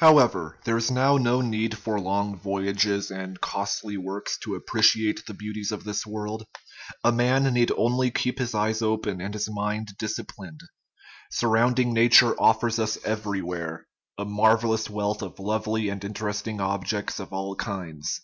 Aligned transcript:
However, 0.00 0.58
there 0.64 0.76
is 0.76 0.90
now 0.90 1.16
no 1.16 1.40
need 1.40 1.78
for 1.78 1.98
long 1.98 2.38
voyages 2.38 3.10
and 3.10 3.40
costly 3.40 3.96
works 3.96 4.36
to 4.42 4.54
appreciate 4.54 5.24
the 5.24 5.32
beauties 5.32 5.72
of 5.72 5.84
this 5.84 6.04
world. 6.06 6.44
A 7.02 7.10
man 7.10 7.44
needs 7.54 7.72
only 7.74 8.10
to 8.10 8.18
keep 8.20 8.38
his 8.38 8.54
eyes 8.54 8.82
open 8.82 9.22
and 9.22 9.32
his 9.32 9.48
mind 9.50 9.88
disciplined. 9.98 10.60
Surrounding 11.30 11.94
nature 11.94 12.38
offers 12.38 12.78
us 12.78 12.98
everywhere 13.02 13.86
a 14.18 14.26
marvellous 14.26 14.90
wealth 14.90 15.22
of 15.22 15.38
lovely 15.38 15.88
and 15.88 16.04
interesting 16.04 16.60
objects 16.60 17.18
of 17.18 17.32
all 17.32 17.56
kinds. 17.56 18.20